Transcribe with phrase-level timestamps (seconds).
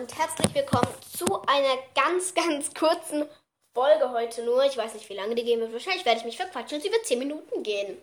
[0.00, 3.26] und herzlich willkommen zu einer ganz, ganz kurzen
[3.74, 4.64] Folge heute nur.
[4.64, 5.74] Ich weiß nicht, wie lange die gehen wird.
[5.74, 7.98] Wahrscheinlich werde ich mich verquatschen und sie wird 10 Minuten gehen.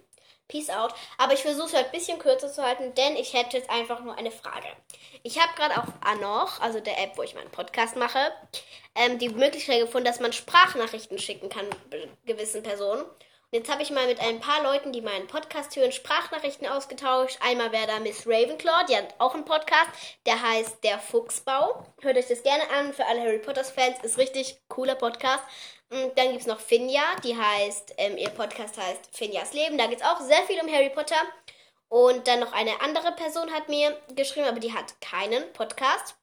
[0.48, 0.94] Peace out.
[1.18, 4.04] Aber ich versuche es halt ein bisschen kürzer zu halten, denn ich hätte jetzt einfach
[4.04, 4.68] nur eine Frage.
[5.24, 8.32] Ich habe gerade auf Anoch, also der App, wo ich meinen Podcast mache,
[8.94, 11.66] ähm, die Möglichkeit gefunden, dass man Sprachnachrichten schicken kann
[12.28, 13.06] gewissen Personen.
[13.54, 17.38] Jetzt habe ich mal mit ein paar Leuten, die meinen Podcast hören, Sprachnachrichten ausgetauscht.
[17.42, 19.90] Einmal wäre da Miss Ravenclaw, die hat auch einen Podcast,
[20.26, 21.86] der heißt Der Fuchsbau.
[22.02, 25.46] Hört euch das gerne an, für alle Harry Potter Fans, ist richtig cooler Podcast.
[25.90, 29.78] Und dann gibt es noch Finja, die heißt, ähm, ihr Podcast heißt Finjas Leben.
[29.78, 31.16] Da geht es auch sehr viel um Harry Potter.
[31.88, 36.18] Und dann noch eine andere Person hat mir geschrieben, aber die hat keinen Podcast.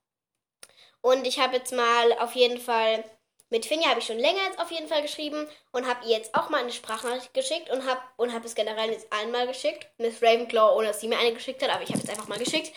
[1.01, 3.03] Und ich habe jetzt mal auf jeden Fall
[3.51, 6.35] mit Finja habe ich schon länger jetzt auf jeden Fall geschrieben und habe ihr jetzt
[6.35, 9.87] auch mal eine Sprachnachricht geschickt und habe und hab es generell jetzt einmal geschickt.
[9.99, 12.39] Miss Ravenclaw, ohne dass sie mir eine geschickt hat, aber ich habe jetzt einfach mal
[12.39, 12.73] geschickt.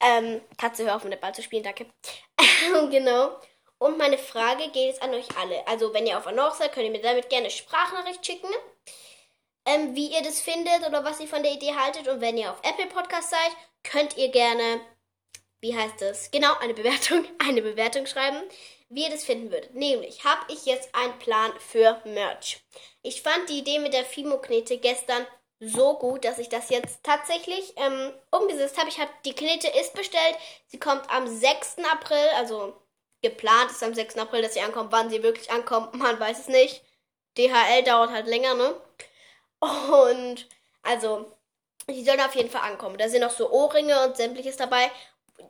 [0.00, 1.86] Ähm, Katze, hör auf mit dem Ball zu spielen, danke.
[2.90, 3.38] genau.
[3.78, 5.66] Und meine Frage geht jetzt an euch alle.
[5.66, 8.48] Also, wenn ihr auf Anor seid, könnt ihr mir damit gerne Sprachnachricht schicken.
[9.66, 12.08] Ähm, wie ihr das findet oder was ihr von der Idee haltet.
[12.08, 13.50] Und wenn ihr auf Apple Podcast seid,
[13.82, 14.80] könnt ihr gerne,
[15.60, 16.30] wie heißt das?
[16.30, 18.42] Genau, eine Bewertung, eine Bewertung schreiben
[18.88, 19.74] wie ihr das finden würdet.
[19.74, 22.62] Nämlich habe ich jetzt einen Plan für Merch.
[23.02, 25.26] Ich fand die Idee mit der Fimo-Knete gestern
[25.60, 28.88] so gut, dass ich das jetzt tatsächlich ähm, umgesetzt habe.
[28.88, 30.36] Ich habe die Knete ist bestellt.
[30.66, 31.76] Sie kommt am 6.
[31.90, 32.74] April, also
[33.22, 34.16] geplant ist am 6.
[34.18, 34.92] April, dass sie ankommt.
[34.92, 36.82] Wann sie wirklich ankommt, man weiß es nicht.
[37.38, 38.80] DHL dauert halt länger, ne?
[39.60, 40.46] Und
[40.82, 41.32] also,
[41.88, 42.98] die sollen auf jeden Fall ankommen.
[42.98, 44.90] Da sind noch so Ohrringe und sämtliches dabei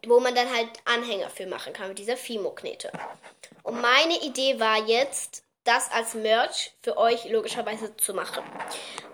[0.07, 2.91] wo man dann halt Anhänger für machen kann mit dieser Fimo-Knete.
[3.63, 8.45] Und meine Idee war jetzt, das als Merch für euch logischerweise zu machen.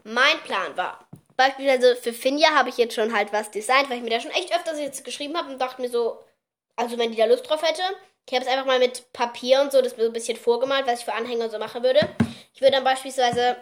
[0.04, 4.02] Mein Plan war, beispielsweise für Finja habe ich jetzt schon halt was designt, weil ich
[4.02, 6.18] mir da schon echt öfters jetzt geschrieben habe und dachte mir so,
[6.76, 7.82] also wenn die da Lust drauf hätte,
[8.28, 11.00] ich habe es einfach mal mit Papier und so das so ein bisschen vorgemalt, was
[11.00, 12.00] ich für Anhänger so machen würde.
[12.54, 13.56] Ich würde dann beispielsweise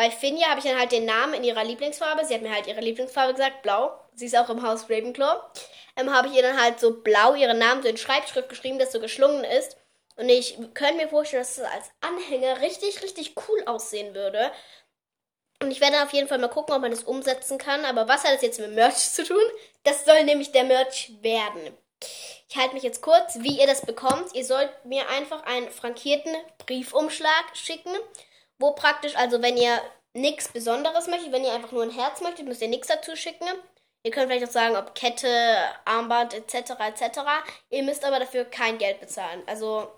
[0.00, 2.24] bei Finja habe ich dann halt den Namen in ihrer Lieblingsfarbe.
[2.24, 3.92] Sie hat mir halt ihre Lieblingsfarbe gesagt, blau.
[4.14, 5.40] Sie ist auch im Haus Ravenclaw
[6.00, 8.92] ähm, habe ich ihr dann halt so blau ihren Namen so in Schreibschrift geschrieben, das
[8.92, 9.76] so geschlungen ist.
[10.16, 14.50] Und ich könnte mir vorstellen, dass es als Anhänger richtig, richtig cool aussehen würde.
[15.62, 17.84] Und ich werde auf jeden Fall mal gucken, ob man das umsetzen kann.
[17.84, 19.42] Aber was hat das jetzt mit Merch zu tun?
[19.82, 21.76] Das soll nämlich der Merch werden.
[22.48, 24.34] Ich halte mich jetzt kurz, wie ihr das bekommt.
[24.34, 27.94] Ihr sollt mir einfach einen frankierten Briefumschlag schicken,
[28.58, 29.80] wo praktisch, also wenn ihr
[30.14, 33.46] nichts Besonderes möchtet, wenn ihr einfach nur ein Herz möchtet, müsst ihr nichts dazu schicken.
[34.02, 35.28] Ihr könnt vielleicht auch sagen, ob Kette,
[35.84, 36.70] Armband etc.
[36.80, 37.20] etc.
[37.68, 39.42] Ihr müsst aber dafür kein Geld bezahlen.
[39.46, 39.92] Also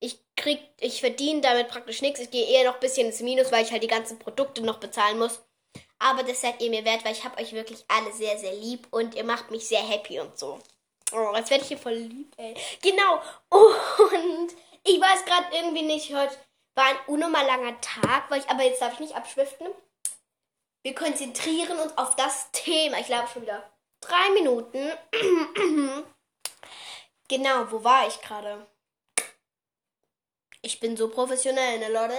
[0.00, 2.20] ich krieg, ich verdiene damit praktisch nichts.
[2.20, 4.78] Ich gehe eher noch ein bisschen ins Minus, weil ich halt die ganzen Produkte noch
[4.78, 5.40] bezahlen muss.
[6.00, 8.88] Aber das seid ihr mir wert, weil ich habe euch wirklich alle sehr, sehr lieb
[8.90, 10.58] und ihr macht mich sehr happy und so.
[11.12, 12.54] Oh, jetzt werde ich hier voll lieb, ey.
[12.80, 13.20] Genau.
[13.50, 16.34] Und ich weiß gerade irgendwie nicht, heute
[16.74, 19.66] war ein unnormal langer Tag, weil ich, aber jetzt darf ich nicht abschwiften.
[20.82, 22.98] Wir konzentrieren uns auf das Thema.
[22.98, 24.92] Ich glaube schon wieder drei Minuten.
[27.28, 28.66] genau, wo war ich gerade?
[30.62, 32.14] Ich bin so professionell, ne, Leute?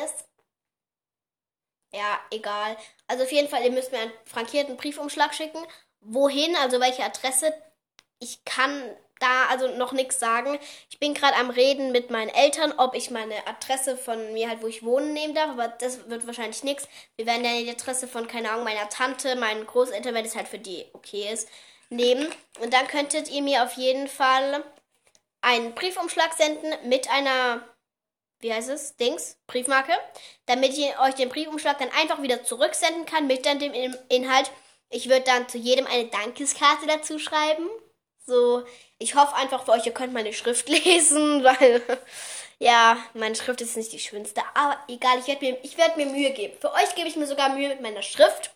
[1.93, 2.77] Ja, egal.
[3.07, 5.65] Also auf jeden Fall, ihr müsst mir einen frankierten Briefumschlag schicken.
[5.99, 7.53] Wohin, also welche Adresse?
[8.19, 10.59] Ich kann da also noch nichts sagen.
[10.89, 14.61] Ich bin gerade am Reden mit meinen Eltern, ob ich meine Adresse von mir halt,
[14.61, 16.87] wo ich wohnen, nehmen darf, aber das wird wahrscheinlich nichts.
[17.15, 20.47] Wir werden ja die Adresse von, keine Ahnung, meiner Tante, meinen Großeltern, wenn es halt
[20.47, 21.47] für die okay ist,
[21.89, 22.27] nehmen.
[22.59, 24.63] Und dann könntet ihr mir auf jeden Fall
[25.41, 27.67] einen Briefumschlag senden mit einer,
[28.39, 29.93] wie heißt es, Dings, Briefmarke,
[30.45, 33.73] damit ich euch den Briefumschlag dann einfach wieder zurücksenden kann mit dann dem
[34.09, 34.51] Inhalt.
[34.89, 37.67] Ich würde dann zu jedem eine Dankeskarte dazu schreiben.
[38.25, 38.63] So,
[38.99, 41.81] ich hoffe einfach für euch, ihr könnt meine Schrift lesen, weil
[42.59, 44.41] ja, meine Schrift ist nicht die schönste.
[44.53, 46.57] Aber egal, ich werde mir, werd mir Mühe geben.
[46.59, 48.51] Für euch gebe ich mir sogar Mühe mit meiner Schrift.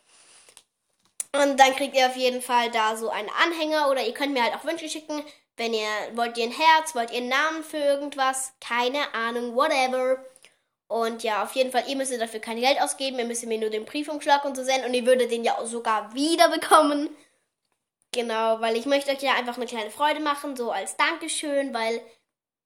[1.33, 4.44] Und dann kriegt ihr auf jeden Fall da so einen Anhänger oder ihr könnt mir
[4.44, 5.23] halt auch Wünsche schicken.
[5.57, 10.24] Wenn ihr wollt ihr ein Herz, wollt ihr einen Namen für irgendwas, keine Ahnung, whatever.
[10.88, 13.69] Und ja, auf jeden Fall, ihr müsst dafür kein Geld ausgeben, ihr müsst mir nur
[13.69, 17.09] den Briefumschlag und so senden und ihr würdet den ja auch sogar wieder bekommen.
[18.17, 22.01] Genau, weil ich möchte euch ja einfach eine kleine Freude machen, so als Dankeschön, weil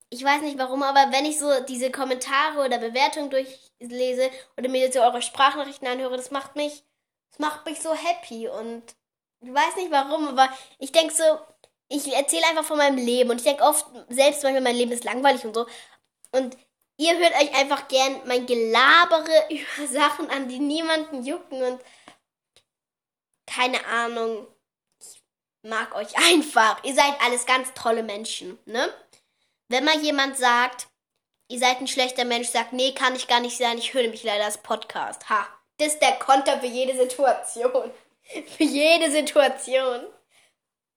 [0.09, 4.79] ich weiß nicht warum, aber wenn ich so diese Kommentare oder Bewertungen durchlese oder mir
[4.79, 6.85] jetzt so eure Sprachnachrichten anhöre, das macht mich,
[7.31, 8.95] das macht mich so happy und
[9.41, 10.47] ich weiß nicht warum, aber
[10.79, 11.23] ich denke so,
[11.89, 15.03] ich erzähle einfach von meinem Leben und ich denke oft selbst manchmal mein Leben ist
[15.03, 15.65] langweilig und so.
[16.31, 16.55] Und
[16.95, 21.81] ihr hört euch einfach gern mein Gelabere über Sachen an, die niemanden jucken und
[23.45, 24.47] keine Ahnung
[25.63, 26.83] mag euch einfach.
[26.83, 28.91] Ihr seid alles ganz tolle Menschen, ne?
[29.71, 30.87] wenn mal jemand sagt,
[31.47, 34.23] ihr seid ein schlechter Mensch, sagt, nee, kann ich gar nicht sein, ich höre mich
[34.23, 35.29] leider als Podcast.
[35.29, 35.47] Ha,
[35.77, 37.91] das ist der Konter für jede Situation.
[38.57, 40.05] für jede Situation.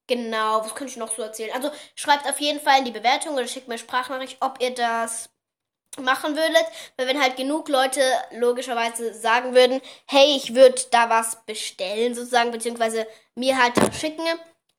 [0.07, 1.55] Genau, was könnte ich noch so erzählen?
[1.55, 5.31] Also schreibt auf jeden Fall in die Bewertung oder schickt mir Sprachnachricht, ob ihr das
[5.99, 6.67] machen würdet.
[6.97, 8.03] Weil wenn halt genug Leute
[8.33, 14.27] logischerweise sagen würden, hey, ich würde da was bestellen sozusagen, beziehungsweise mir halt schicken,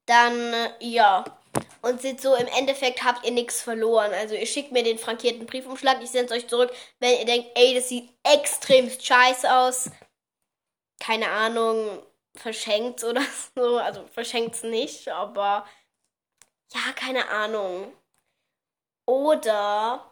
[0.06, 1.24] dann äh, ja.
[1.82, 4.12] Und seht so, im Endeffekt habt ihr nichts verloren.
[4.14, 7.50] Also ihr schickt mir den frankierten Briefumschlag, ich sende es euch zurück, wenn ihr denkt,
[7.56, 9.90] ey, das sieht extrem scheiße aus.
[11.00, 12.02] Keine Ahnung,
[12.36, 13.22] verschenkt oder
[13.56, 13.78] so.
[13.78, 15.66] Also verschenkt es nicht, aber
[16.74, 17.94] ja, keine Ahnung.
[19.06, 20.12] Oder.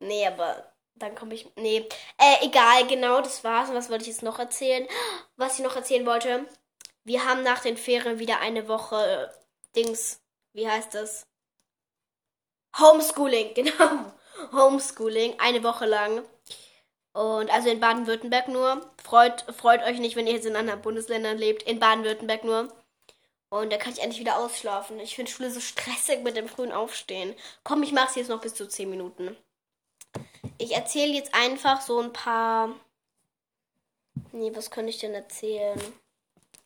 [0.00, 1.48] Nee, aber dann komme ich.
[1.56, 1.88] Nee.
[2.18, 3.70] Äh, egal, genau, das war's.
[3.70, 4.86] Und was wollte ich jetzt noch erzählen?
[5.36, 6.46] Was ich noch erzählen wollte.
[7.06, 10.20] Wir haben nach den Ferien wieder eine Woche äh, Dings.
[10.52, 11.24] Wie heißt das?
[12.76, 14.12] Homeschooling, genau.
[14.52, 16.24] Homeschooling, eine Woche lang.
[17.12, 18.90] Und also in Baden-Württemberg nur.
[19.00, 21.62] Freut, freut euch nicht, wenn ihr jetzt in anderen Bundesländern lebt.
[21.62, 22.72] In Baden-Württemberg nur.
[23.50, 24.98] Und da kann ich endlich wieder ausschlafen.
[24.98, 27.36] Ich finde Schule so stressig mit dem frühen Aufstehen.
[27.62, 29.36] Komm, ich mache es jetzt noch bis zu 10 Minuten.
[30.58, 32.74] Ich erzähle jetzt einfach so ein paar.
[34.32, 35.80] Nee, was könnte ich denn erzählen?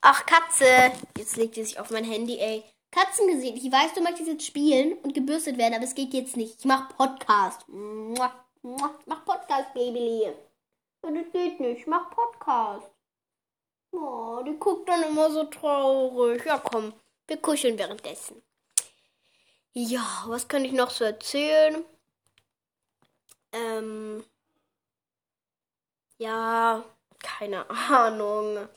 [0.02, 0.92] Ach, Katze!
[1.18, 2.64] Jetzt legt sie sich auf mein Handy, ey.
[2.90, 3.56] Katzen gesehen.
[3.56, 6.58] Ich weiß, du möchtest jetzt spielen und gebürstet werden, aber es geht jetzt nicht.
[6.58, 7.64] Ich mach Podcast.
[7.68, 10.22] Mach Podcast, Babyli.
[10.24, 11.86] Ja, das geht nicht.
[11.86, 12.90] Mach Podcast.
[13.92, 16.44] Oh, die guckt dann immer so traurig.
[16.46, 16.94] Ja, komm,
[17.26, 18.42] wir kuscheln währenddessen.
[19.72, 21.84] Ja, was kann ich noch so erzählen?
[23.52, 24.24] Ähm.
[26.18, 26.84] Ja,
[27.20, 28.68] keine Ahnung.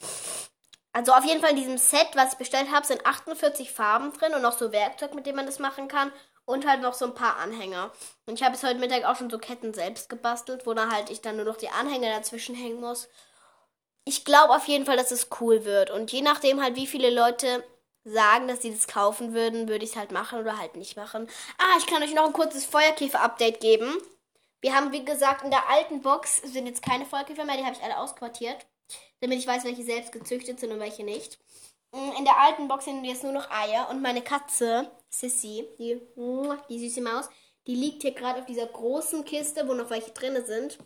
[0.94, 4.34] Also auf jeden Fall in diesem Set, was ich bestellt habe, sind 48 Farben drin
[4.36, 6.12] und noch so Werkzeug, mit dem man das machen kann
[6.46, 7.92] und halt noch so ein paar Anhänger.
[8.28, 11.10] Und ich habe es heute Mittag auch schon so Ketten selbst gebastelt, wo dann halt
[11.10, 13.10] ich dann nur noch die Anhänger dazwischen hängen muss.
[14.06, 15.90] Ich glaube auf jeden Fall, dass es cool wird.
[15.90, 17.64] Und je nachdem halt, wie viele Leute
[18.04, 21.28] sagen, dass sie das kaufen würden, würde ich es halt machen oder halt nicht machen.
[21.58, 23.98] Ah, ich kann euch noch ein kurzes Feuerkäfer-Update geben.
[24.62, 27.76] Wir haben, wie gesagt, in der alten Box sind jetzt keine Feuerkäfer mehr, die habe
[27.76, 28.66] ich alle ausquartiert.
[29.22, 31.40] Damit ich weiß, welche selbst gezüchtet sind und welche nicht.
[31.92, 36.02] Mm, in der alten Box sind jetzt nur noch Eier und meine Katze, Sissy, die,
[36.70, 37.30] die süße Maus,
[37.68, 40.78] die liegt hier gerade auf dieser großen Kiste, wo noch welche drin sind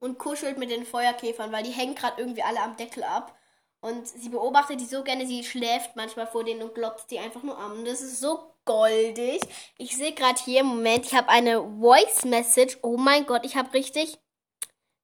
[0.00, 3.34] und kuschelt mit den Feuerkäfern, weil die hängen gerade irgendwie alle am Deckel ab.
[3.80, 7.44] Und sie beobachtet die so gerne, sie schläft manchmal vor denen und glotzt die einfach
[7.44, 7.84] nur an.
[7.84, 9.40] Das ist so goldig.
[9.78, 12.78] Ich sehe gerade hier Moment, ich habe eine Voice Message.
[12.82, 14.18] Oh mein Gott, ich habe richtig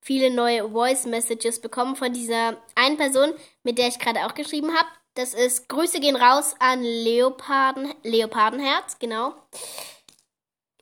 [0.04, 4.72] viele neue Voice Messages bekommen von dieser einen Person, mit der ich gerade auch geschrieben
[4.76, 4.88] habe.
[5.14, 9.34] Das ist Grüße gehen raus an Leoparden, Leopardenherz, genau.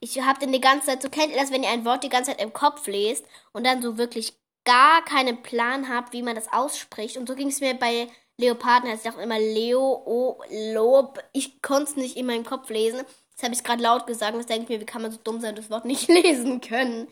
[0.00, 2.08] Ich habe den die ganze Zeit, so kennt ihr das, wenn ihr ein Wort die
[2.08, 4.34] ganze Zeit im Kopf lest und dann so wirklich
[4.64, 7.16] gar keinen Plan habt, wie man das ausspricht.
[7.16, 8.08] Und so ging es mir bei
[8.38, 9.00] Leopardenherz.
[9.00, 10.42] Ich dachte immer Leo, oh,
[10.74, 11.22] Lob.
[11.32, 13.04] Ich konnte es nicht in meinem Kopf lesen.
[13.34, 14.36] Das habe ich gerade laut gesagt.
[14.36, 17.08] Das denke ich mir, wie kann man so dumm sein, das Wort nicht lesen können?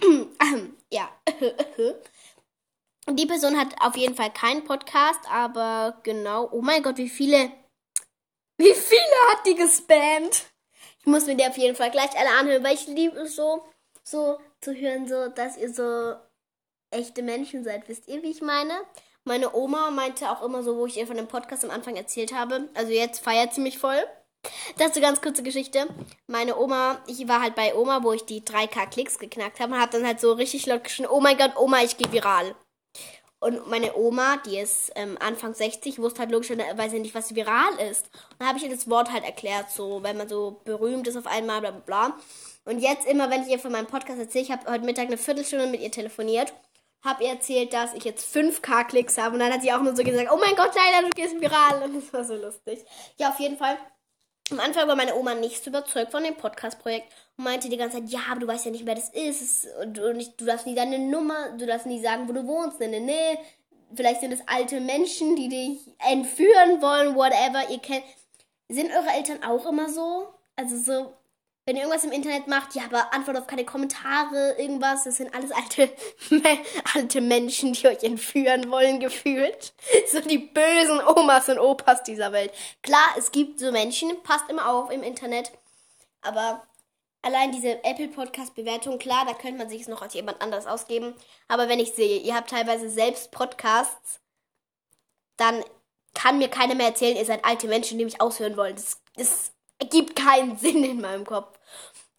[0.90, 1.08] ja.
[3.10, 6.48] Die Person hat auf jeden Fall keinen Podcast, aber genau.
[6.52, 7.50] Oh mein Gott, wie viele.
[8.58, 10.46] Wie viele hat die gespammt?
[11.00, 13.64] Ich muss mir die auf jeden Fall gleich alle anhören, weil ich liebe es so,
[14.04, 16.14] so zu hören, so, dass ihr so
[16.92, 17.88] echte Menschen seid.
[17.88, 18.74] Wisst ihr, wie ich meine?
[19.24, 22.32] Meine Oma meinte auch immer so, wo ich ihr von dem Podcast am Anfang erzählt
[22.32, 22.68] habe.
[22.74, 24.04] Also jetzt feiert sie mich voll.
[24.76, 25.86] Das ist eine ganz kurze Geschichte.
[26.26, 29.80] Meine Oma, ich war halt bei Oma, wo ich die 3K Klicks geknackt habe und
[29.80, 32.54] habe dann halt so richtig laut geschrien, oh mein Gott, Oma, ich gehe viral.
[33.38, 38.06] Und meine Oma, die ist ähm, Anfang 60, wusste halt logischerweise nicht, was viral ist.
[38.30, 41.16] Und dann habe ich ihr das Wort halt erklärt, so, wenn man so berühmt ist
[41.16, 42.16] auf einmal, bla bla bla.
[42.64, 45.18] Und jetzt immer, wenn ich ihr von meinem Podcast erzähle, ich habe heute Mittag eine
[45.18, 46.52] Viertelstunde mit ihr telefoniert,
[47.04, 49.34] habe ihr erzählt, dass ich jetzt 5K-Klicks habe.
[49.34, 51.82] Und dann hat sie auch nur so gesagt, oh mein Gott, leider, du gehst viral.
[51.84, 52.84] Und das war so lustig.
[53.18, 53.76] Ja, auf jeden Fall.
[54.52, 57.96] Am Anfang war meine Oma nicht so überzeugt von dem Podcast-Projekt und meinte die ganze
[57.96, 59.66] Zeit, ja, aber du weißt ja nicht, wer das ist.
[59.82, 62.78] Und, und ich, du darfst nie deine Nummer, du darfst nie sagen, wo du wohnst.
[62.78, 63.38] Nee, nee, nee.
[63.94, 67.70] Vielleicht sind es alte Menschen, die dich entführen wollen, whatever.
[67.70, 68.04] Ihr kennt.
[68.68, 70.28] Sind eure Eltern auch immer so?
[70.54, 71.12] Also so,
[71.64, 75.32] wenn ihr irgendwas im Internet macht, ja, aber antwort auf keine Kommentare, irgendwas, das sind
[75.32, 75.90] alles alte,
[76.94, 79.72] alte Menschen, die euch entführen wollen, gefühlt.
[80.10, 82.52] So die bösen Omas und Opas dieser Welt.
[82.82, 85.52] Klar, es gibt so Menschen, passt immer auf im Internet,
[86.20, 86.66] aber
[87.22, 90.66] allein diese Apple Podcast Bewertung, klar, da könnte man sich es noch als jemand anderes
[90.66, 91.14] ausgeben,
[91.48, 94.20] aber wenn ich sehe, ihr habt teilweise selbst Podcasts,
[95.36, 95.64] dann
[96.14, 98.74] kann mir keiner mehr erzählen, ihr seid alte Menschen, die mich aushören wollen.
[98.74, 99.51] Das, das
[99.82, 101.58] ergibt keinen Sinn in meinem Kopf.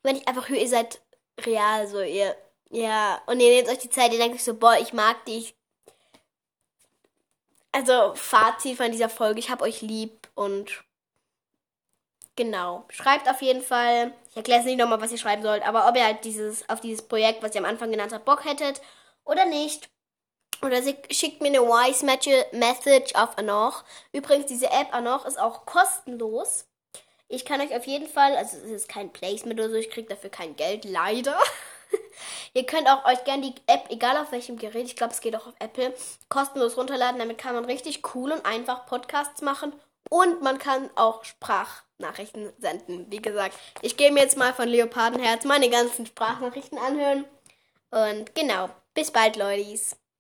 [0.03, 1.01] wenn ich einfach höre, ihr seid
[1.46, 2.36] real, so ihr,
[2.70, 5.55] ja, und ihr nehmt euch die Zeit, ihr denkt euch so, boah, ich mag dich.
[7.72, 10.84] Also, Fazit von dieser Folge, ich hab euch lieb und
[12.36, 12.86] genau.
[12.89, 15.96] Schreibt auf jeden Fall, ich erkläre es nicht nochmal, was ihr schreiben sollt, aber ob
[15.96, 18.82] ihr halt dieses, auf dieses Projekt, was ihr am Anfang genannt habt, Bock hättet
[19.25, 19.89] oder nicht.
[20.62, 23.84] Oder schickt mir eine Wise Message auf Anoch.
[24.13, 26.65] Übrigens, diese App Anoch ist auch kostenlos.
[27.34, 30.08] Ich kann euch auf jeden Fall, also es ist kein Placement oder so, ich kriege
[30.08, 31.36] dafür kein Geld, leider.
[32.54, 35.36] Ihr könnt auch euch gerne die App, egal auf welchem Gerät, ich glaube, es geht
[35.36, 35.96] auch auf Apple,
[36.30, 37.18] kostenlos runterladen.
[37.18, 39.74] Damit kann man richtig cool und einfach Podcasts machen.
[40.12, 43.08] Und man kann auch Sprachnachrichten senden.
[43.10, 47.25] Wie gesagt, ich gehe mir jetzt mal von Leopardenherz meine ganzen Sprachnachrichten anhören.
[47.90, 49.96] Und genau, bis bald, Leute.